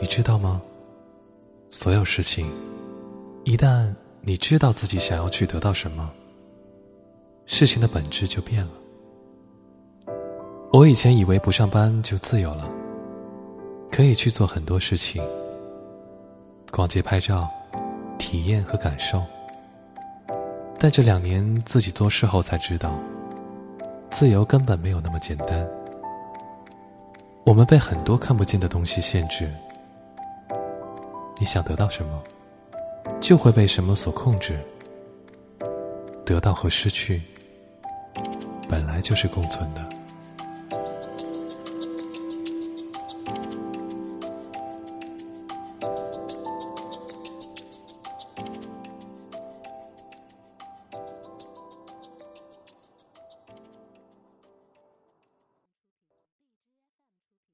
[0.00, 0.60] 你知道吗？
[1.70, 2.50] 所有事情，
[3.44, 6.10] 一旦你知道自己想要去得到什么，
[7.46, 8.72] 事情的本质就变了。
[10.72, 12.68] 我以前以为不上班就自由了，
[13.90, 15.22] 可以去做很多事情，
[16.70, 17.48] 逛街、拍照、
[18.18, 19.22] 体验和感受。
[20.78, 22.98] 但这两年自己做事后才知道，
[24.10, 25.66] 自由根本没有那么简单。
[27.44, 29.48] 我们被很多看不见的东西限制。
[31.44, 32.24] 你想得到什么，
[33.20, 34.58] 就会被什么所控制。
[36.24, 37.20] 得到和失去，
[38.66, 39.86] 本来就是共存的。